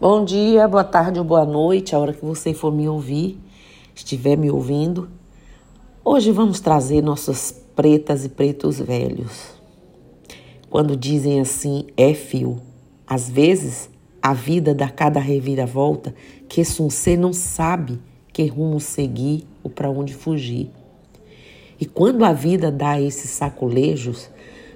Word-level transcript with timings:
Bom 0.00 0.24
dia, 0.24 0.68
boa 0.68 0.84
tarde 0.84 1.18
ou 1.18 1.24
boa 1.24 1.44
noite, 1.44 1.92
a 1.92 1.98
hora 1.98 2.12
que 2.12 2.24
você 2.24 2.54
for 2.54 2.72
me 2.72 2.88
ouvir, 2.88 3.36
estiver 3.96 4.36
me 4.36 4.48
ouvindo. 4.48 5.08
Hoje 6.04 6.30
vamos 6.30 6.60
trazer 6.60 7.02
nossas 7.02 7.50
pretas 7.74 8.24
e 8.24 8.28
pretos 8.28 8.78
velhos. 8.78 9.60
Quando 10.70 10.96
dizem 10.96 11.40
assim, 11.40 11.88
é 11.96 12.14
fio. 12.14 12.62
Às 13.04 13.28
vezes, 13.28 13.90
a 14.22 14.32
vida 14.32 14.72
dá 14.72 14.88
cada 14.88 15.18
reviravolta 15.18 16.14
que 16.48 16.64
Suncê 16.64 17.16
não 17.16 17.32
sabe 17.32 17.98
que 18.32 18.46
rumo 18.46 18.78
seguir 18.78 19.48
ou 19.64 19.70
para 19.70 19.90
onde 19.90 20.14
fugir. 20.14 20.70
E 21.80 21.84
quando 21.84 22.24
a 22.24 22.32
vida 22.32 22.70
dá 22.70 23.00
esses 23.00 23.30
sacolejos, 23.30 24.30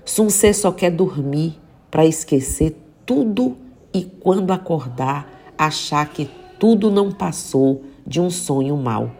Suncê 0.04 0.52
só 0.52 0.73
quer 0.73 0.91
dormir 0.91 1.61
para 1.93 2.04
esquecer 2.04 2.77
tudo 3.07 3.62
e 3.93 4.02
quando 4.02 4.52
acordar, 4.52 5.52
achar 5.56 6.09
que 6.09 6.28
tudo 6.59 6.91
não 6.91 7.10
passou 7.10 7.83
de 8.06 8.20
um 8.20 8.30
sonho 8.30 8.77
mau. 8.77 9.10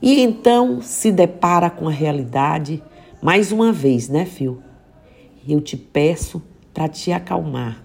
E 0.00 0.20
então 0.20 0.80
se 0.82 1.10
depara 1.10 1.70
com 1.70 1.88
a 1.88 1.92
realidade 1.92 2.82
mais 3.22 3.50
uma 3.52 3.72
vez, 3.72 4.08
né, 4.08 4.26
Fio? 4.26 4.62
Eu 5.48 5.60
te 5.60 5.76
peço 5.76 6.42
para 6.72 6.88
te 6.88 7.10
acalmar. 7.10 7.82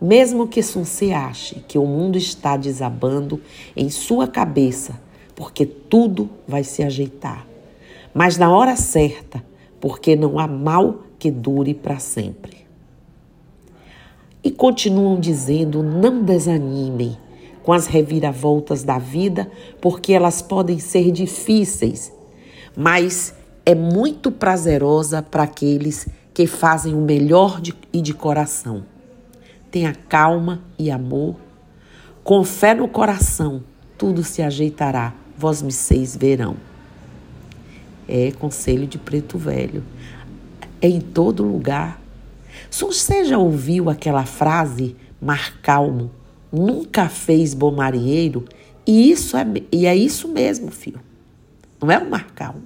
Mesmo 0.00 0.48
que 0.48 0.62
Sunse 0.62 1.12
ache 1.12 1.62
que 1.68 1.78
o 1.78 1.86
mundo 1.86 2.16
está 2.16 2.56
desabando 2.56 3.40
em 3.76 3.90
sua 3.90 4.26
cabeça, 4.26 4.98
porque 5.36 5.64
tudo 5.64 6.30
vai 6.48 6.64
se 6.64 6.82
ajeitar. 6.82 7.46
Mas 8.14 8.36
na 8.36 8.50
hora 8.50 8.74
certa, 8.74 9.44
porque 9.80 10.16
não 10.16 10.38
há 10.38 10.46
mal 10.46 11.02
que 11.18 11.30
dure 11.30 11.74
para 11.74 11.98
sempre. 11.98 12.61
E 14.42 14.50
continuam 14.50 15.20
dizendo: 15.20 15.82
não 15.82 16.22
desanimem 16.22 17.16
com 17.62 17.72
as 17.72 17.86
reviravoltas 17.86 18.82
da 18.82 18.98
vida, 18.98 19.50
porque 19.80 20.12
elas 20.12 20.42
podem 20.42 20.78
ser 20.78 21.10
difíceis, 21.12 22.12
mas 22.76 23.34
é 23.64 23.74
muito 23.74 24.32
prazerosa 24.32 25.22
para 25.22 25.44
aqueles 25.44 26.08
que 26.34 26.46
fazem 26.46 26.94
o 26.94 27.00
melhor 27.00 27.60
de, 27.60 27.74
e 27.92 28.00
de 28.00 28.12
coração. 28.12 28.84
Tenha 29.70 29.94
calma 29.94 30.62
e 30.78 30.90
amor, 30.90 31.36
com 32.24 32.42
fé 32.42 32.74
no 32.74 32.88
coração, 32.88 33.62
tudo 33.96 34.24
se 34.24 34.42
ajeitará, 34.42 35.14
vós 35.36 35.62
me 35.62 35.72
seis 35.72 36.16
verão. 36.16 36.56
É 38.08 38.32
conselho 38.32 38.86
de 38.86 38.98
preto 38.98 39.38
velho. 39.38 39.82
É 40.80 40.88
em 40.88 41.00
todo 41.00 41.44
lugar 41.44 42.01
você 42.70 43.24
já 43.24 43.38
ouviu 43.38 43.90
aquela 43.90 44.24
frase, 44.24 44.96
mar 45.20 45.60
calmo, 45.60 46.10
nunca 46.52 47.08
fez 47.08 47.54
bom 47.54 47.72
marinheiro? 47.72 48.44
E, 48.86 49.10
isso 49.10 49.36
é, 49.36 49.46
e 49.70 49.86
é 49.86 49.94
isso 49.94 50.28
mesmo, 50.28 50.70
filho. 50.70 51.00
Não 51.80 51.90
é 51.90 51.98
o 51.98 52.08
mar 52.08 52.32
calmo. 52.32 52.62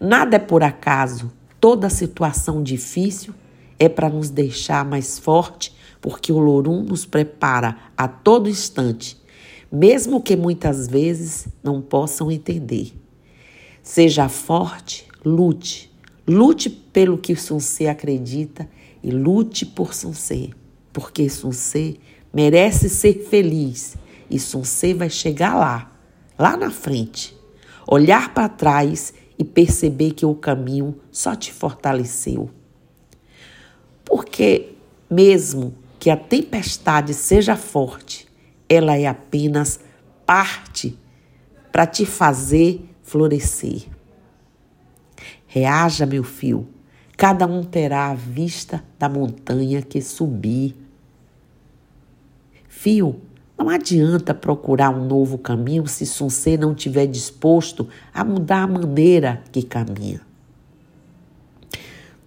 Nada 0.00 0.36
é 0.36 0.38
por 0.38 0.62
acaso. 0.62 1.32
Toda 1.60 1.88
situação 1.88 2.62
difícil 2.62 3.32
é 3.78 3.88
para 3.88 4.08
nos 4.08 4.30
deixar 4.30 4.84
mais 4.84 5.18
forte, 5.18 5.74
porque 6.00 6.32
o 6.32 6.38
Lorum 6.38 6.82
nos 6.82 7.06
prepara 7.06 7.76
a 7.96 8.08
todo 8.08 8.48
instante, 8.48 9.20
mesmo 9.70 10.20
que 10.20 10.36
muitas 10.36 10.88
vezes 10.88 11.46
não 11.62 11.80
possam 11.80 12.30
entender. 12.30 12.92
Seja 13.82 14.28
forte, 14.28 15.06
lute. 15.24 15.91
Lute 16.26 16.70
pelo 16.70 17.18
que 17.18 17.34
você 17.34 17.86
acredita 17.86 18.68
e 19.02 19.10
lute 19.10 19.66
por 19.66 19.92
Sunsê, 19.92 20.50
porque 20.92 21.28
Sunsê 21.28 21.96
merece 22.32 22.88
ser 22.88 23.26
feliz 23.28 23.96
e 24.30 24.38
Sunsê 24.38 24.94
vai 24.94 25.10
chegar 25.10 25.54
lá, 25.54 25.92
lá 26.38 26.56
na 26.56 26.70
frente. 26.70 27.36
Olhar 27.86 28.32
para 28.32 28.48
trás 28.48 29.12
e 29.36 29.44
perceber 29.44 30.12
que 30.12 30.24
o 30.24 30.34
caminho 30.34 30.96
só 31.10 31.34
te 31.34 31.52
fortaleceu. 31.52 32.48
Porque, 34.04 34.74
mesmo 35.10 35.74
que 35.98 36.08
a 36.08 36.16
tempestade 36.16 37.12
seja 37.14 37.56
forte, 37.56 38.28
ela 38.68 38.96
é 38.96 39.06
apenas 39.06 39.80
parte 40.24 40.96
para 41.72 41.86
te 41.86 42.06
fazer 42.06 42.88
florescer. 43.02 43.91
Reaja, 45.52 46.06
meu 46.06 46.24
filho, 46.24 46.66
Cada 47.22 47.46
um 47.46 47.62
terá 47.62 48.10
a 48.10 48.14
vista 48.14 48.82
da 48.98 49.08
montanha 49.08 49.80
que 49.80 50.02
subir. 50.02 50.74
Fio, 52.68 53.20
não 53.56 53.68
adianta 53.68 54.34
procurar 54.34 54.90
um 54.90 55.06
novo 55.06 55.38
caminho 55.38 55.86
se 55.86 56.04
Sunsê 56.04 56.56
não 56.56 56.72
estiver 56.72 57.06
disposto 57.06 57.88
a 58.12 58.24
mudar 58.24 58.64
a 58.64 58.66
maneira 58.66 59.40
que 59.52 59.62
caminha. 59.62 60.20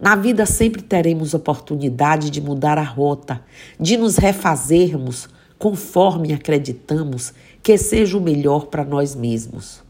Na 0.00 0.16
vida 0.16 0.46
sempre 0.46 0.80
teremos 0.80 1.34
oportunidade 1.34 2.30
de 2.30 2.40
mudar 2.40 2.78
a 2.78 2.82
rota, 2.82 3.42
de 3.78 3.98
nos 3.98 4.16
refazermos 4.16 5.28
conforme 5.58 6.32
acreditamos 6.32 7.34
que 7.62 7.76
seja 7.76 8.16
o 8.16 8.20
melhor 8.22 8.68
para 8.68 8.82
nós 8.82 9.14
mesmos. 9.14 9.82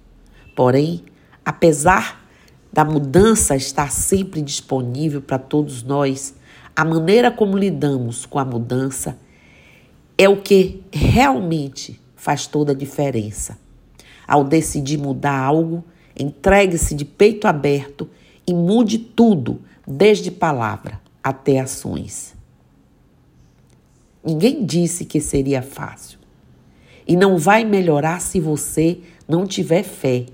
Porém, 0.56 1.04
apesar 1.44 2.25
da 2.76 2.84
mudança 2.84 3.56
está 3.56 3.88
sempre 3.88 4.42
disponível 4.42 5.22
para 5.22 5.38
todos 5.38 5.82
nós, 5.82 6.34
a 6.76 6.84
maneira 6.84 7.30
como 7.30 7.56
lidamos 7.56 8.26
com 8.26 8.38
a 8.38 8.44
mudança 8.44 9.18
é 10.18 10.28
o 10.28 10.42
que 10.42 10.82
realmente 10.92 11.98
faz 12.14 12.46
toda 12.46 12.72
a 12.72 12.74
diferença. 12.74 13.58
Ao 14.28 14.44
decidir 14.44 14.98
mudar 14.98 15.38
algo, 15.38 15.82
entregue-se 16.14 16.94
de 16.94 17.06
peito 17.06 17.48
aberto 17.48 18.10
e 18.46 18.52
mude 18.52 18.98
tudo, 18.98 19.62
desde 19.88 20.30
palavra 20.30 21.00
até 21.24 21.60
ações. 21.60 22.34
Ninguém 24.22 24.66
disse 24.66 25.06
que 25.06 25.18
seria 25.18 25.62
fácil. 25.62 26.18
E 27.08 27.16
não 27.16 27.38
vai 27.38 27.64
melhorar 27.64 28.20
se 28.20 28.38
você 28.38 29.00
não 29.26 29.46
tiver 29.46 29.82
fé 29.82 30.26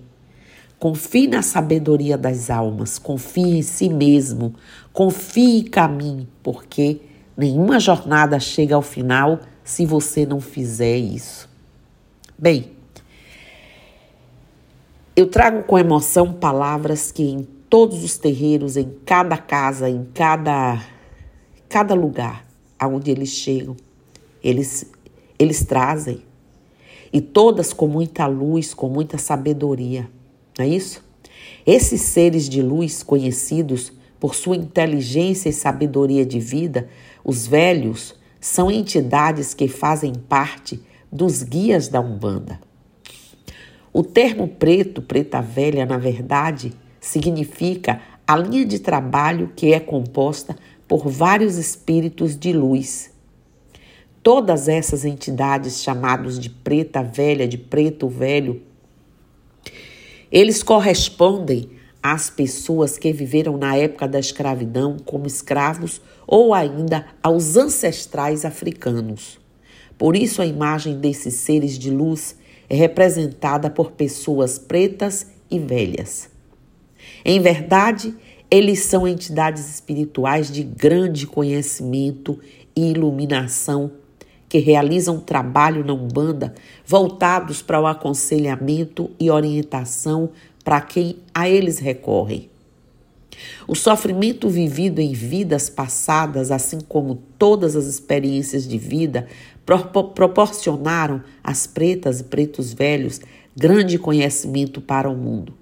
Confie 0.83 1.29
na 1.29 1.43
sabedoria 1.43 2.19
das 2.19 2.51
almas, 2.51 2.99
confie 2.99 3.59
em 3.59 3.63
si 3.63 3.89
mesmo, 3.89 4.53
confie 4.93 5.59
e 5.59 5.63
caminhe, 5.63 6.29
porque 6.43 7.01
nenhuma 7.37 7.79
jornada 7.79 8.41
chega 8.41 8.75
ao 8.75 8.83
final 8.83 9.39
se 9.63 9.87
você 9.87 10.27
não 10.27 10.41
fizer 10.41 10.97
isso. 10.97 11.49
Bem, 12.37 12.73
eu 15.15 15.29
trago 15.29 15.63
com 15.63 15.79
emoção 15.79 16.33
palavras 16.33 17.13
que 17.13 17.23
em 17.23 17.47
todos 17.71 18.03
os 18.03 18.19
terreiros, 18.19 18.77
em 18.77 18.91
cada 19.07 19.39
casa, 19.39 19.89
em 19.89 20.05
cada, 20.13 20.85
cada 21.69 21.95
lugar 21.95 22.45
aonde 22.77 23.09
eles 23.09 23.29
chegam, 23.29 23.77
eles, 24.43 24.85
eles 25.39 25.65
trazem. 25.65 26.25
E 27.13 27.21
todas 27.21 27.73
com 27.73 27.87
muita 27.87 28.27
luz, 28.27 28.75
com 28.75 28.89
muita 28.89 29.17
sabedoria. 29.17 30.11
Não 30.59 30.65
é 30.65 30.69
isso? 30.69 31.05
Esses 31.67 32.01
seres 32.03 32.49
de 32.49 32.63
luz 32.63 33.03
conhecidos 33.03 33.93
por 34.19 34.35
sua 34.35 34.57
inteligência 34.57 35.49
e 35.49 35.53
sabedoria 35.53 36.25
de 36.25 36.39
vida, 36.39 36.89
os 37.25 37.47
velhos, 37.47 38.15
são 38.41 38.71
entidades 38.71 39.55
que 39.55 39.69
fazem 39.69 40.13
parte 40.15 40.81
dos 41.11 41.43
guias 41.43 41.89
da 41.89 42.01
Umbanda. 42.01 42.61
O 43.93 44.03
termo 44.03 44.49
preto, 44.49 45.03
preta 45.03 45.41
velha, 45.41 45.85
na 45.85 45.99
verdade, 45.99 46.73
significa 47.01 48.01
a 48.27 48.37
linha 48.37 48.65
de 48.65 48.79
trabalho 48.79 49.53
que 49.55 49.73
é 49.73 49.79
composta 49.79 50.57
por 50.89 51.09
vários 51.09 51.57
espíritos 51.57 52.37
de 52.37 52.53
luz. 52.53 53.13
Todas 54.23 54.69
essas 54.69 55.05
entidades 55.05 55.83
chamadas 55.83 56.39
de 56.39 56.49
preta 56.49 57.03
velha, 57.03 57.47
de 57.47 57.59
preto 57.59 58.09
velho, 58.09 58.63
eles 60.33 60.63
correspondem 60.63 61.69
às 62.03 62.31
pessoas 62.31 62.97
que 62.97 63.13
viveram 63.13 63.59
na 63.59 63.77
época 63.77 64.09
da 64.09 64.19
escravidão 64.19 64.97
como 65.05 65.27
escravos 65.27 66.01
ou 66.27 66.55
ainda 66.55 67.05
aos 67.23 67.57
ancestrais 67.57 68.45
africanos. 68.45 69.39
Por 69.99 70.17
isso, 70.17 70.41
a 70.41 70.47
imagem 70.47 70.99
desses 70.99 71.35
seres 71.35 71.79
de 71.79 71.91
luz 71.91 72.35
é 72.69 72.75
representada 72.75 73.69
por 73.69 73.93
pessoas 73.93 74.59
pretas 74.59 75.27
e 75.51 75.59
velhas. 75.59 76.31
Em 77.25 77.39
verdade, 77.39 78.15
eles 78.51 78.81
são 78.81 79.07
entidades 79.07 79.69
espirituais 79.69 80.51
de 80.51 80.63
grande 80.63 81.27
conhecimento 81.27 82.39
e 82.75 82.91
iluminação 82.91 83.93
que 84.53 84.59
realizam 84.59 85.19
trabalho 85.19 85.83
na 85.83 85.95
Umbanda 85.95 86.53
voltados 86.85 87.63
para 87.63 87.81
o 87.81 87.87
aconselhamento 87.87 89.11
e 89.19 89.31
orientação 89.31 90.29
para 90.63 90.79
quem 90.79 91.17
a 91.35 91.49
eles 91.49 91.79
recorrem. 91.79 92.51
O 93.67 93.75
sofrimento 93.75 94.51
vivido 94.51 94.99
em 94.99 95.15
vidas 95.15 95.71
passadas, 95.71 96.51
assim 96.51 96.81
como 96.83 97.15
todas 97.39 97.75
as 97.75 97.87
experiências 97.87 98.69
de 98.69 98.77
vida, 98.77 99.27
proporcionaram 100.15 101.23
às 101.43 101.67
pretas 101.67 102.21
e 102.21 102.25
pretos 102.25 102.75
velhos 102.75 103.23
grande 103.57 103.99
conhecimento 103.99 104.83
para 104.83 105.09
o 105.09 105.17
mundo, 105.17 105.55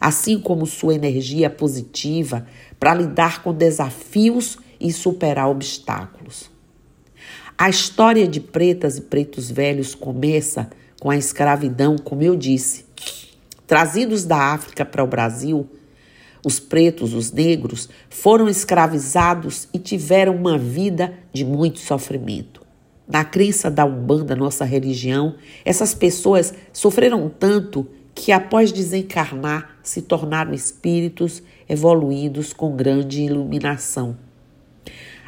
assim 0.00 0.38
como 0.38 0.66
sua 0.66 0.94
energia 0.94 1.50
positiva 1.50 2.46
para 2.78 2.94
lidar 2.94 3.42
com 3.42 3.52
desafios 3.52 4.56
e 4.78 4.92
superar 4.92 5.48
obstáculos. 5.48 6.59
A 7.62 7.68
história 7.68 8.26
de 8.26 8.40
pretas 8.40 8.96
e 8.96 9.02
pretos 9.02 9.50
velhos 9.50 9.94
começa 9.94 10.70
com 10.98 11.10
a 11.10 11.16
escravidão, 11.18 11.96
como 11.98 12.22
eu 12.22 12.34
disse. 12.34 12.86
Trazidos 13.66 14.24
da 14.24 14.54
África 14.54 14.82
para 14.82 15.04
o 15.04 15.06
Brasil, 15.06 15.68
os 16.42 16.58
pretos, 16.58 17.12
os 17.12 17.30
negros, 17.30 17.90
foram 18.08 18.48
escravizados 18.48 19.68
e 19.74 19.78
tiveram 19.78 20.36
uma 20.36 20.56
vida 20.56 21.12
de 21.34 21.44
muito 21.44 21.80
sofrimento. 21.80 22.62
Na 23.06 23.26
crença 23.26 23.70
da 23.70 23.84
Umbanda, 23.84 24.34
nossa 24.34 24.64
religião, 24.64 25.34
essas 25.62 25.92
pessoas 25.92 26.54
sofreram 26.72 27.28
tanto 27.28 27.86
que, 28.14 28.32
após 28.32 28.72
desencarnar, 28.72 29.76
se 29.82 30.00
tornaram 30.00 30.54
espíritos 30.54 31.42
evoluídos 31.68 32.54
com 32.54 32.74
grande 32.74 33.20
iluminação. 33.20 34.16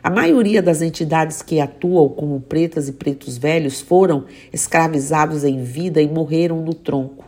A 0.02 0.10
maioria 0.10 0.60
das 0.60 0.82
entidades 0.82 1.42
que 1.42 1.60
atuam 1.60 2.08
como 2.08 2.40
pretas 2.40 2.88
e 2.88 2.92
pretos 2.92 3.38
velhos 3.38 3.80
foram 3.80 4.24
escravizados 4.52 5.44
em 5.44 5.62
vida 5.62 6.02
e 6.02 6.08
morreram 6.08 6.60
no 6.60 6.74
tronco. 6.74 7.24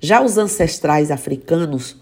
Já 0.00 0.22
os 0.22 0.38
ancestrais 0.38 1.10
africanos, 1.10 1.96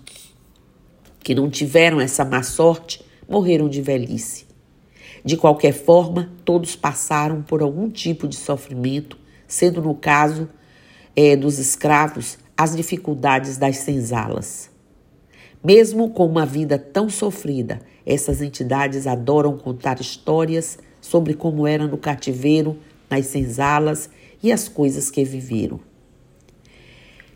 que 1.20 1.34
não 1.34 1.48
tiveram 1.48 2.02
essa 2.02 2.22
má 2.22 2.42
sorte, 2.42 3.02
morreram 3.26 3.66
de 3.66 3.80
velhice. 3.80 4.46
De 5.24 5.38
qualquer 5.38 5.72
forma, 5.72 6.30
todos 6.44 6.76
passaram 6.76 7.42
por 7.42 7.62
algum 7.62 7.88
tipo 7.88 8.28
de 8.28 8.36
sofrimento, 8.36 9.18
sendo 9.46 9.80
no 9.80 9.94
caso 9.94 10.50
é, 11.16 11.34
dos 11.34 11.58
escravos 11.58 12.38
as 12.54 12.76
dificuldades 12.76 13.56
das 13.56 13.78
senzalas. 13.78 14.70
Mesmo 15.64 16.10
com 16.10 16.26
uma 16.26 16.44
vida 16.44 16.78
tão 16.78 17.08
sofrida, 17.08 17.80
essas 18.08 18.40
entidades 18.40 19.06
adoram 19.06 19.58
contar 19.58 20.00
histórias 20.00 20.78
sobre 20.98 21.34
como 21.34 21.66
era 21.66 21.86
no 21.86 21.98
cativeiro, 21.98 22.78
nas 23.10 23.26
senzalas 23.26 24.08
e 24.42 24.50
as 24.50 24.66
coisas 24.66 25.10
que 25.10 25.22
viveram. 25.24 25.78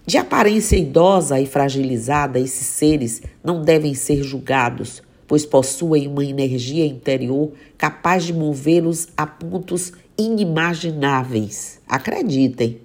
De 0.06 0.16
aparência 0.16 0.76
idosa 0.76 1.38
e 1.38 1.46
fragilizada, 1.46 2.40
esses 2.40 2.66
seres 2.66 3.20
não 3.44 3.62
devem 3.62 3.92
ser 3.92 4.22
julgados, 4.22 5.02
pois 5.28 5.44
possuem 5.44 6.08
uma 6.08 6.24
energia 6.24 6.86
interior 6.86 7.52
capaz 7.76 8.25
de 8.25 8.32
movê-los 8.32 9.08
a 9.14 9.26
pontos 9.26 9.92
inimagináveis. 10.18 11.80
Acreditem. 11.86 12.80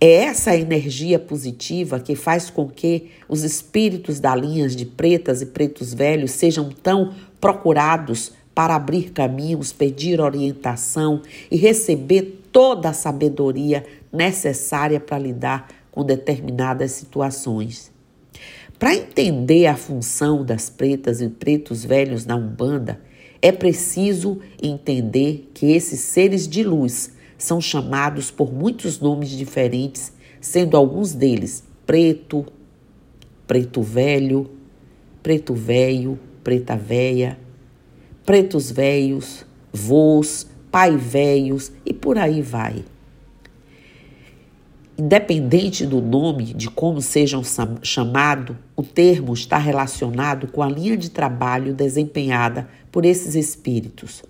É 0.00 0.24
essa 0.24 0.56
energia 0.56 1.18
positiva 1.18 2.00
que 2.00 2.14
faz 2.14 2.50
com 2.50 2.68
que 2.68 3.10
os 3.28 3.42
espíritos 3.42 4.20
da 4.20 4.34
linhas 4.34 4.74
de 4.74 4.84
pretas 4.84 5.40
e 5.40 5.46
pretos 5.46 5.94
velhos 5.94 6.32
sejam 6.32 6.70
tão 6.70 7.14
procurados 7.40 8.32
para 8.54 8.74
abrir 8.74 9.10
caminhos, 9.10 9.72
pedir 9.72 10.20
orientação 10.20 11.22
e 11.50 11.56
receber 11.56 12.42
toda 12.52 12.90
a 12.90 12.92
sabedoria 12.92 13.84
necessária 14.12 15.00
para 15.00 15.18
lidar 15.18 15.68
com 15.90 16.04
determinadas 16.04 16.92
situações. 16.92 17.90
Para 18.78 18.94
entender 18.94 19.66
a 19.66 19.76
função 19.76 20.44
das 20.44 20.68
pretas 20.68 21.20
e 21.20 21.28
pretos 21.28 21.84
velhos 21.84 22.26
na 22.26 22.36
Umbanda, 22.36 23.00
é 23.40 23.52
preciso 23.52 24.40
entender 24.62 25.50
que 25.54 25.72
esses 25.72 26.00
seres 26.00 26.48
de 26.48 26.62
luz 26.62 27.12
são 27.44 27.60
chamados 27.60 28.30
por 28.30 28.52
muitos 28.52 28.98
nomes 28.98 29.28
diferentes, 29.28 30.12
sendo 30.40 30.76
alguns 30.76 31.12
deles 31.12 31.62
preto, 31.84 32.46
preto 33.46 33.82
velho, 33.82 34.50
preto 35.22 35.52
velho, 35.52 36.18
preta 36.42 36.74
véia, 36.74 37.38
pretos 38.24 38.70
velhos, 38.70 39.44
vôs, 39.70 40.46
pai 40.70 40.96
velhos 40.96 41.70
e 41.84 41.92
por 41.92 42.16
aí 42.16 42.40
vai. 42.40 42.82
Independente 44.96 45.84
do 45.84 46.00
nome, 46.00 46.54
de 46.54 46.70
como 46.70 47.02
sejam 47.02 47.42
chamados, 47.82 48.56
o 48.74 48.82
termo 48.82 49.34
está 49.34 49.58
relacionado 49.58 50.46
com 50.46 50.62
a 50.62 50.68
linha 50.68 50.96
de 50.96 51.10
trabalho 51.10 51.74
desempenhada 51.74 52.68
por 52.90 53.04
esses 53.04 53.34
espíritos. 53.34 54.22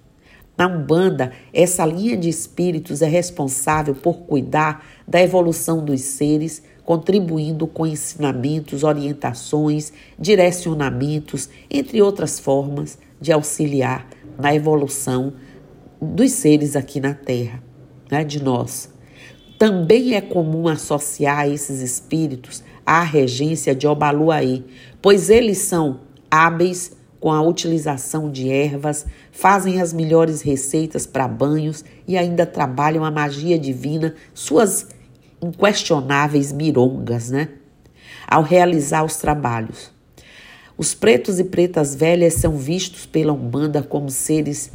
Na 0.56 0.69
Umbanda, 0.69 1.33
essa 1.53 1.85
linha 1.85 2.17
de 2.17 2.29
espíritos 2.29 3.03
é 3.03 3.09
responsável 3.09 3.95
por 3.95 4.19
cuidar 4.19 4.87
da 5.06 5.21
evolução 5.21 5.85
dos 5.85 6.01
seres, 6.01 6.62
contribuindo 6.85 7.67
com 7.67 7.87
ensinamentos, 7.87 8.85
orientações, 8.85 9.93
direcionamentos, 10.19 11.49
entre 11.69 12.01
outras 12.01 12.39
formas 12.39 12.99
de 13.21 13.33
auxiliar 13.33 14.06
na 14.39 14.55
evolução 14.55 15.33
dos 16.01 16.31
seres 16.33 16.77
aqui 16.77 17.00
na 17.00 17.15
Terra, 17.15 17.62
né, 18.11 18.23
de 18.23 18.43
nós. 18.43 18.91
Também 19.59 20.15
é 20.15 20.21
comum 20.21 20.69
associar 20.69 21.49
esses 21.49 21.81
espíritos 21.81 22.62
à 22.85 23.03
regência 23.03 23.75
de 23.75 23.87
Obaluaí, 23.87 24.65
pois 25.00 25.31
eles 25.31 25.59
são 25.59 26.00
hábeis 26.31 26.93
com 27.25 27.32
a 27.32 27.41
utilização 27.41 28.31
de 28.31 28.50
ervas, 28.50 29.06
fazem 29.32 29.81
as 29.81 29.94
melhores 29.94 30.43
receitas 30.43 31.06
para 31.06 31.26
banhos 31.26 31.82
e 32.06 32.19
ainda 32.19 32.44
trabalham 32.44 33.03
a 33.03 33.11
magia 33.11 33.59
divina, 33.59 34.15
suas 34.35 34.88
inquestionáveis 35.41 36.53
mirongas, 36.53 37.31
né? 37.31 37.49
Ao 38.29 38.43
realizar 38.43 39.03
os 39.03 39.17
trabalhos. 39.17 39.91
Os 40.76 40.93
pretos 40.93 41.41
e 41.41 41.44
pretas 41.44 41.94
velhas 41.94 42.35
são 42.35 42.59
vistos 42.59 43.06
pela 43.06 43.32
Umbanda 43.32 43.82
como 43.82 44.11
seres 44.11 44.71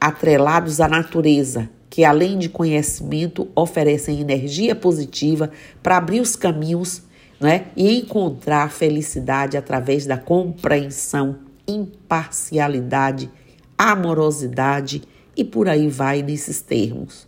atrelados 0.00 0.80
à 0.80 0.88
natureza, 0.88 1.70
que 1.88 2.04
além 2.04 2.40
de 2.40 2.48
conhecimento 2.48 3.46
oferecem 3.54 4.20
energia 4.20 4.74
positiva 4.74 5.48
para 5.80 5.98
abrir 5.98 6.20
os 6.20 6.34
caminhos 6.34 7.04
né, 7.38 7.66
e 7.76 8.00
encontrar 8.00 8.72
felicidade 8.72 9.56
através 9.56 10.06
da 10.06 10.18
compreensão 10.18 11.43
imparcialidade, 11.66 13.30
amorosidade 13.76 15.02
e 15.36 15.44
por 15.44 15.68
aí 15.68 15.88
vai 15.88 16.22
nesses 16.22 16.60
termos. 16.60 17.26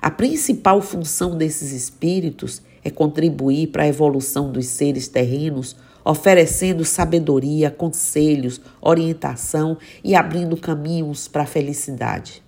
A 0.00 0.10
principal 0.10 0.80
função 0.80 1.36
desses 1.36 1.72
espíritos 1.72 2.62
é 2.84 2.90
contribuir 2.90 3.68
para 3.68 3.82
a 3.82 3.88
evolução 3.88 4.50
dos 4.50 4.66
seres 4.66 5.08
terrenos, 5.08 5.76
oferecendo 6.04 6.84
sabedoria, 6.84 7.70
conselhos, 7.70 8.60
orientação 8.80 9.76
e 10.02 10.14
abrindo 10.14 10.56
caminhos 10.56 11.28
para 11.28 11.42
a 11.42 11.46
felicidade. 11.46 12.42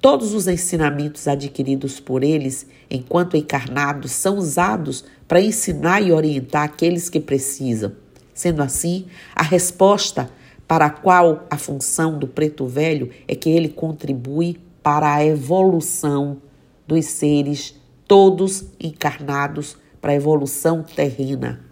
Todos 0.00 0.32
os 0.32 0.46
ensinamentos 0.46 1.26
adquiridos 1.28 2.00
por 2.00 2.22
eles, 2.22 2.66
enquanto 2.90 3.36
encarnados, 3.36 4.12
são 4.12 4.38
usados 4.38 5.04
para 5.26 5.40
ensinar 5.40 6.00
e 6.00 6.12
orientar 6.12 6.64
aqueles 6.64 7.08
que 7.08 7.20
precisam 7.20 7.92
Sendo 8.38 8.62
assim, 8.62 9.06
a 9.34 9.42
resposta 9.42 10.30
para 10.68 10.86
a 10.86 10.90
qual 10.90 11.44
a 11.50 11.58
função 11.58 12.16
do 12.16 12.28
preto 12.28 12.68
velho 12.68 13.10
é 13.26 13.34
que 13.34 13.50
ele 13.50 13.68
contribui 13.68 14.60
para 14.80 15.12
a 15.12 15.24
evolução 15.26 16.40
dos 16.86 17.04
seres 17.06 17.74
todos 18.06 18.66
encarnados 18.78 19.76
para 20.00 20.12
a 20.12 20.14
evolução 20.14 20.84
terrena. 20.84 21.64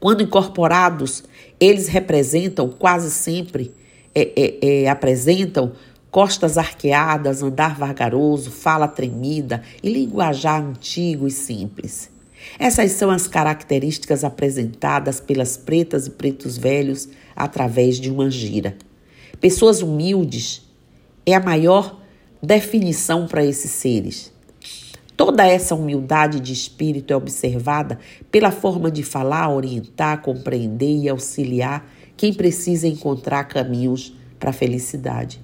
Quando 0.00 0.24
incorporados, 0.24 1.22
eles 1.60 1.86
representam 1.86 2.68
quase 2.68 3.12
sempre, 3.12 3.72
é, 4.12 4.32
é, 4.34 4.82
é, 4.82 4.88
apresentam 4.88 5.74
costas 6.10 6.58
arqueadas, 6.58 7.40
andar 7.40 7.78
vagaroso, 7.78 8.50
fala 8.50 8.88
tremida 8.88 9.62
e 9.80 9.92
linguajar 9.92 10.60
antigo 10.60 11.28
e 11.28 11.30
simples. 11.30 12.15
Essas 12.58 12.92
são 12.92 13.10
as 13.10 13.26
características 13.26 14.24
apresentadas 14.24 15.20
pelas 15.20 15.56
pretas 15.56 16.06
e 16.06 16.10
pretos 16.10 16.56
velhos 16.56 17.08
através 17.34 18.00
de 18.00 18.10
uma 18.10 18.30
gira. 18.30 18.76
Pessoas 19.40 19.82
humildes 19.82 20.62
é 21.24 21.34
a 21.34 21.40
maior 21.40 22.00
definição 22.42 23.26
para 23.26 23.44
esses 23.44 23.70
seres. 23.70 24.32
Toda 25.16 25.46
essa 25.46 25.74
humildade 25.74 26.40
de 26.40 26.52
espírito 26.52 27.12
é 27.12 27.16
observada 27.16 27.98
pela 28.30 28.50
forma 28.50 28.90
de 28.90 29.02
falar, 29.02 29.48
orientar, 29.48 30.20
compreender 30.20 30.98
e 31.02 31.08
auxiliar 31.08 31.90
quem 32.16 32.32
precisa 32.32 32.86
encontrar 32.86 33.44
caminhos 33.44 34.14
para 34.38 34.50
a 34.50 34.52
felicidade. 34.52 35.40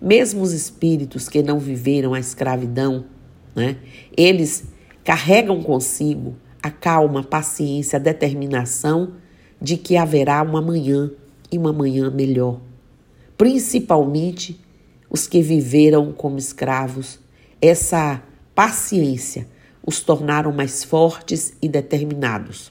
Mesmo 0.00 0.42
os 0.42 0.52
espíritos 0.52 1.28
que 1.28 1.42
não 1.42 1.58
viveram 1.58 2.14
a 2.14 2.20
escravidão, 2.20 3.06
né, 3.54 3.76
eles 4.16 4.64
carregam 5.08 5.62
consigo 5.62 6.36
a 6.62 6.70
calma, 6.70 7.20
a 7.20 7.22
paciência, 7.22 7.96
a 7.96 7.98
determinação 7.98 9.14
de 9.58 9.78
que 9.78 9.96
haverá 9.96 10.42
uma 10.42 10.60
manhã 10.60 11.10
e 11.50 11.56
uma 11.56 11.72
manhã 11.72 12.10
melhor. 12.10 12.60
Principalmente 13.34 14.60
os 15.08 15.26
que 15.26 15.40
viveram 15.40 16.12
como 16.12 16.36
escravos, 16.36 17.18
essa 17.58 18.22
paciência 18.54 19.48
os 19.82 20.00
tornaram 20.00 20.52
mais 20.52 20.84
fortes 20.84 21.54
e 21.62 21.70
determinados. 21.70 22.70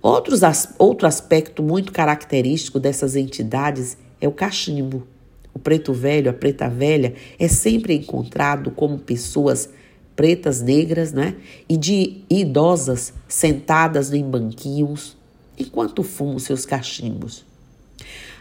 Outros, 0.00 0.40
outro 0.78 1.06
aspecto 1.06 1.62
muito 1.62 1.92
característico 1.92 2.80
dessas 2.80 3.14
entidades 3.14 3.98
é 4.22 4.26
o 4.26 4.32
cachimbo. 4.32 5.06
O 5.52 5.58
preto 5.58 5.92
velho, 5.92 6.30
a 6.30 6.32
preta 6.32 6.70
velha, 6.70 7.12
é 7.38 7.46
sempre 7.46 7.94
encontrado 7.94 8.70
como 8.70 8.98
pessoas 8.98 9.68
pretas, 10.14 10.60
negras, 10.60 11.12
né? 11.12 11.36
E 11.68 11.76
de 11.76 12.22
idosas 12.28 13.12
sentadas 13.28 14.12
em 14.12 14.24
banquinhos 14.24 15.16
enquanto 15.58 16.02
fumam 16.02 16.38
seus 16.38 16.66
cachimbos. 16.66 17.44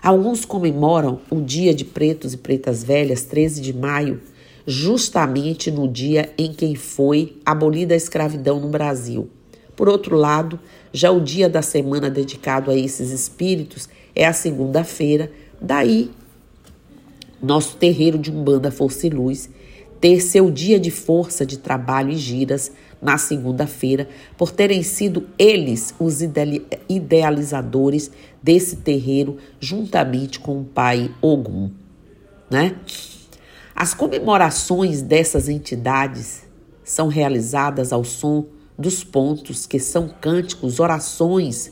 Alguns 0.01 0.45
comemoram 0.45 1.19
o 1.29 1.39
Dia 1.39 1.73
de 1.73 1.85
Pretos 1.85 2.33
e 2.33 2.37
Pretas 2.37 2.83
Velhas, 2.83 3.23
13 3.23 3.61
de 3.61 3.73
maio, 3.73 4.21
justamente 4.65 5.69
no 5.69 5.87
dia 5.87 6.33
em 6.37 6.51
que 6.51 6.75
foi 6.75 7.37
abolida 7.45 7.93
a 7.93 7.97
escravidão 7.97 8.59
no 8.59 8.69
Brasil. 8.69 9.29
Por 9.75 9.87
outro 9.87 10.15
lado, 10.15 10.59
já 10.91 11.11
o 11.11 11.19
dia 11.21 11.47
da 11.47 11.61
semana 11.61 12.09
dedicado 12.09 12.71
a 12.71 12.75
esses 12.75 13.11
espíritos 13.11 13.87
é 14.15 14.25
a 14.25 14.33
segunda-feira, 14.33 15.31
daí 15.59 16.11
nosso 17.41 17.77
terreiro 17.77 18.17
de 18.17 18.31
Umbanda 18.31 18.71
Força 18.71 19.07
e 19.07 19.09
Luz 19.09 19.49
ter 20.01 20.19
seu 20.19 20.51
dia 20.51 20.79
de 20.79 20.91
força 20.91 21.45
de 21.45 21.59
trabalho 21.59 22.09
e 22.09 22.17
giras 22.17 22.71
na 23.01 23.17
segunda-feira, 23.17 24.09
por 24.37 24.51
terem 24.51 24.83
sido 24.83 25.27
eles 25.37 25.93
os 25.99 26.19
idealizadores 26.89 28.11
desse 28.43 28.77
terreiro, 28.77 29.37
juntamente 29.59 30.39
com 30.39 30.59
o 30.61 30.65
pai 30.65 31.09
Ogum, 31.21 31.71
né? 32.49 32.75
As 33.75 33.93
comemorações 33.93 35.01
dessas 35.01 35.47
entidades 35.47 36.43
são 36.83 37.07
realizadas 37.07 37.93
ao 37.93 38.03
som 38.03 38.45
dos 38.77 39.03
pontos, 39.03 39.65
que 39.65 39.79
são 39.79 40.07
cânticos, 40.07 40.79
orações, 40.79 41.71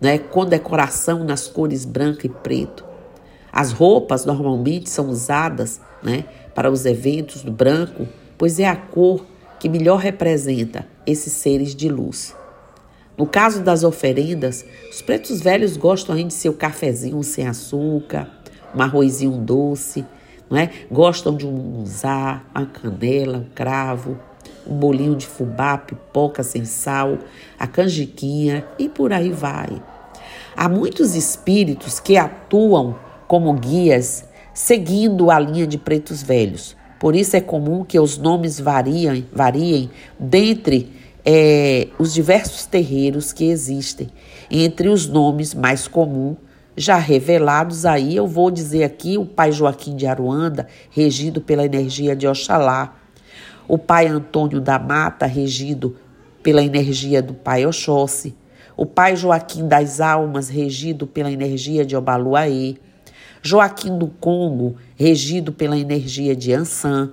né, 0.00 0.18
com 0.18 0.46
decoração 0.46 1.24
nas 1.24 1.46
cores 1.46 1.84
branco 1.84 2.26
e 2.26 2.28
preto. 2.28 2.85
As 3.56 3.72
roupas 3.72 4.26
normalmente 4.26 4.90
são 4.90 5.08
usadas 5.08 5.80
né, 6.02 6.26
para 6.54 6.70
os 6.70 6.84
eventos 6.84 7.40
do 7.40 7.50
branco, 7.50 8.06
pois 8.36 8.60
é 8.60 8.68
a 8.68 8.76
cor 8.76 9.24
que 9.58 9.66
melhor 9.66 9.96
representa 9.96 10.86
esses 11.06 11.32
seres 11.32 11.74
de 11.74 11.88
luz. 11.88 12.36
No 13.16 13.26
caso 13.26 13.62
das 13.62 13.82
oferendas, 13.82 14.62
os 14.90 15.00
pretos 15.00 15.40
velhos 15.40 15.78
gostam 15.78 16.14
ainda 16.14 16.28
de 16.28 16.34
seu 16.34 16.52
cafezinho 16.52 17.22
sem 17.22 17.48
açúcar, 17.48 18.28
um 18.74 18.82
arrozinho 18.82 19.38
doce, 19.38 20.04
não 20.50 20.58
é? 20.58 20.70
Gostam 20.92 21.34
de 21.34 21.46
um 21.46 21.52
munguzá, 21.52 22.42
a 22.54 22.66
canela, 22.66 23.38
o 23.38 23.54
cravo, 23.54 24.18
um 24.66 24.76
bolinho 24.76 25.16
de 25.16 25.26
fubá, 25.26 25.78
pipoca 25.78 26.42
sem 26.42 26.66
sal, 26.66 27.20
a 27.58 27.66
canjiquinha 27.66 28.66
e 28.78 28.86
por 28.86 29.14
aí 29.14 29.30
vai. 29.30 29.82
Há 30.54 30.68
muitos 30.68 31.14
espíritos 31.14 31.98
que 31.98 32.18
atuam 32.18 33.05
como 33.26 33.52
guias, 33.54 34.24
seguindo 34.54 35.30
a 35.30 35.38
linha 35.38 35.66
de 35.66 35.78
pretos 35.78 36.22
velhos. 36.22 36.76
Por 36.98 37.14
isso 37.14 37.36
é 37.36 37.40
comum 37.40 37.84
que 37.84 37.98
os 38.00 38.16
nomes 38.16 38.58
variem, 38.58 39.26
variem 39.32 39.90
dentre 40.18 40.90
é, 41.24 41.88
os 41.98 42.14
diversos 42.14 42.64
terreiros 42.64 43.32
que 43.32 43.44
existem. 43.44 44.08
Entre 44.50 44.88
os 44.88 45.06
nomes 45.06 45.54
mais 45.54 45.86
comuns, 45.86 46.36
já 46.76 46.96
revelados 46.96 47.86
aí, 47.86 48.14
eu 48.14 48.26
vou 48.26 48.50
dizer 48.50 48.84
aqui 48.84 49.16
o 49.16 49.24
pai 49.24 49.50
Joaquim 49.50 49.96
de 49.96 50.06
Aruanda, 50.06 50.68
regido 50.90 51.40
pela 51.40 51.64
energia 51.64 52.14
de 52.14 52.28
Oxalá, 52.28 52.94
o 53.66 53.78
pai 53.78 54.06
Antônio 54.06 54.60
da 54.60 54.78
Mata, 54.78 55.26
regido 55.26 55.96
pela 56.42 56.62
energia 56.62 57.22
do 57.22 57.34
pai 57.34 57.66
Oxóssi, 57.66 58.36
o 58.76 58.84
pai 58.84 59.16
Joaquim 59.16 59.66
das 59.66 60.00
Almas, 60.00 60.48
regido 60.48 61.06
pela 61.06 61.32
energia 61.32 61.84
de 61.84 61.96
Obaluaê, 61.96 62.76
Joaquim 63.46 63.96
do 63.96 64.08
Congo, 64.08 64.74
regido 64.96 65.52
pela 65.52 65.78
energia 65.78 66.34
de 66.34 66.52
Ansan, 66.52 67.12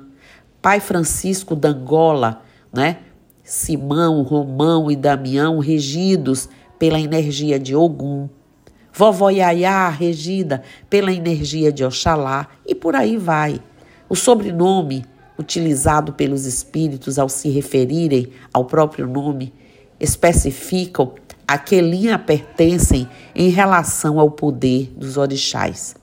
pai 0.64 0.80
Francisco 0.80 1.56
da 1.56 1.70
Angola, 1.70 2.42
né? 2.74 2.98
Simão, 3.44 4.24
Romão 4.24 4.90
e 4.90 4.96
Damião, 4.96 5.60
regidos 5.60 6.50
pela 6.80 7.00
energia 7.00 7.60
de 7.60 7.76
Ogum, 7.76 8.28
vovó 8.92 9.30
Yayá, 9.30 9.90
regida 9.90 10.64
pela 10.90 11.14
energia 11.14 11.72
de 11.72 11.86
Oxalá, 11.86 12.48
e 12.66 12.74
por 12.74 12.96
aí 12.96 13.16
vai. 13.16 13.62
O 14.10 14.16
sobrenome 14.16 15.06
utilizado 15.38 16.14
pelos 16.14 16.48
espíritos 16.48 17.20
ao 17.20 17.30
se 17.30 17.50
referirem 17.50 18.30
ao 18.52 18.66
próprio 18.66 19.06
nome 19.06 19.54
especificam 20.00 21.14
a 21.48 21.60
que 21.60 21.80
linha 21.80 22.18
pertencem 22.18 23.08
em 23.36 23.50
relação 23.50 24.20
ao 24.20 24.32
poder 24.32 24.92
dos 24.98 25.16
orixás. 25.16 26.02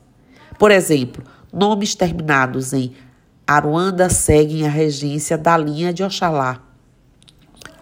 Por 0.61 0.71
exemplo, 0.71 1.25
nomes 1.51 1.95
terminados 1.95 2.75
em 2.75 2.93
Aruanda 3.47 4.11
seguem 4.11 4.67
a 4.67 4.69
regência 4.69 5.39
da 5.39 5.57
linha 5.57 5.91
de 5.91 6.05
Oxalá, 6.05 6.63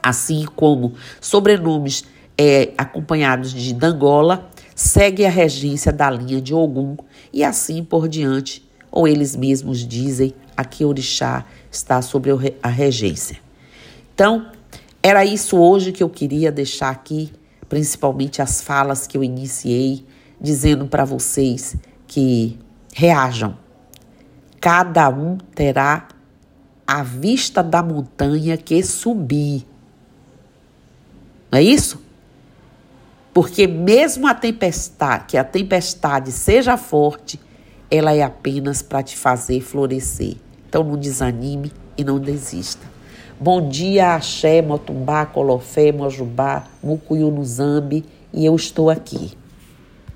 assim 0.01 0.47
como 0.55 0.95
sobrenomes 1.21 2.05
é, 2.39 2.71
acompanhados 2.79 3.53
de 3.53 3.75
Dangola 3.75 4.49
seguem 4.77 5.27
a 5.27 5.29
regência 5.29 5.93
da 5.93 6.09
linha 6.09 6.41
de 6.41 6.55
Ogum 6.55 6.97
e 7.33 7.43
assim 7.43 7.83
por 7.83 8.09
diante, 8.09 8.65
ou 8.93 9.09
eles 9.09 9.35
mesmos 9.35 9.85
dizem 9.85 10.33
a 10.57 10.65
que 10.65 10.85
orixá 10.85 11.45
está 11.69 12.01
sobre 12.01 12.31
a 12.63 12.69
regência. 12.69 13.41
Então, 14.15 14.53
era 15.03 15.25
isso 15.25 15.59
hoje 15.59 15.91
que 15.91 16.05
eu 16.05 16.09
queria 16.09 16.53
deixar 16.53 16.91
aqui, 16.91 17.33
principalmente 17.69 18.41
as 18.41 18.63
falas 18.63 19.05
que 19.05 19.19
eu 19.19 19.25
iniciei, 19.25 20.07
dizendo 20.41 20.87
para 20.87 21.05
vocês 21.05 21.77
que 22.07 22.57
reajam. 22.93 23.57
Cada 24.61 25.09
um 25.09 25.37
terá 25.55 26.09
a 26.87 27.03
vista 27.03 27.63
da 27.63 27.83
montanha 27.83 28.57
que 28.57 28.83
subir. 28.83 29.67
Não 31.51 31.59
é 31.59 31.63
isso? 31.63 32.03
Porque 33.33 33.67
mesmo 33.67 34.27
a 34.27 34.35
tempestade, 34.35 35.27
que 35.29 35.37
a 35.37 35.45
tempestade 35.45 36.33
seja 36.33 36.77
forte, 36.77 37.39
ela 37.91 38.13
é 38.13 38.23
apenas 38.23 38.83
para 38.83 39.03
te 39.03 39.17
fazer 39.17 39.61
florescer. 39.61 40.37
Então 40.69 40.83
não 40.83 40.97
desanime 40.97 41.73
e 41.97 42.03
não 42.03 42.19
desista. 42.19 42.87
Bom 43.41 43.69
dia, 43.69 44.17
Axé, 44.17 44.61
Motumbá, 44.61 45.25
Colofé, 45.25 45.93
Mojubá, 45.93 46.65
Mucuyu 46.83 47.31
no 47.31 47.45
Zambi 47.45 48.05
e 48.33 48.45
eu 48.45 48.57
estou 48.57 48.91
aqui. 48.91 49.38